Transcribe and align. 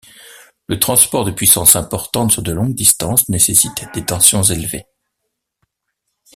Le 0.65 0.79
transport 0.79 1.25
de 1.25 1.29
puissances 1.29 1.75
importantes 1.75 2.31
sur 2.31 2.41
de 2.41 2.51
longues 2.51 2.73
distances 2.73 3.29
nécessite 3.29 3.85
des 3.93 4.03
tensions 4.03 4.41
élevées. 4.41 4.87